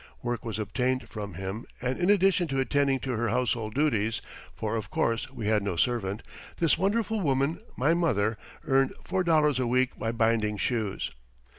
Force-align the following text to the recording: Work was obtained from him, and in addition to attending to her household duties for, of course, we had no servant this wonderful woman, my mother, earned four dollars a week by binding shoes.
Work 0.23 0.43
was 0.43 0.57
obtained 0.57 1.07
from 1.09 1.35
him, 1.35 1.67
and 1.79 1.99
in 1.99 2.09
addition 2.09 2.47
to 2.47 2.59
attending 2.59 2.99
to 3.01 3.11
her 3.11 3.29
household 3.29 3.75
duties 3.75 4.19
for, 4.55 4.75
of 4.75 4.89
course, 4.89 5.29
we 5.29 5.45
had 5.45 5.61
no 5.61 5.75
servant 5.75 6.23
this 6.57 6.75
wonderful 6.75 7.21
woman, 7.21 7.59
my 7.77 7.93
mother, 7.93 8.39
earned 8.65 8.95
four 9.03 9.23
dollars 9.23 9.59
a 9.59 9.67
week 9.67 9.99
by 9.99 10.11
binding 10.11 10.57
shoes. 10.57 11.11